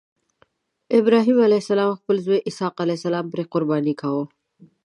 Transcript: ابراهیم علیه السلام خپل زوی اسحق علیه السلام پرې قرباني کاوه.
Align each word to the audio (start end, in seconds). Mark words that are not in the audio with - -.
ابراهیم 0.99 1.37
علیه 1.45 1.61
السلام 1.63 1.91
خپل 1.99 2.15
زوی 2.25 2.39
اسحق 2.49 2.75
علیه 2.83 2.97
السلام 2.99 3.25
پرې 3.31 3.43
قرباني 3.53 3.93
کاوه. 4.01 4.23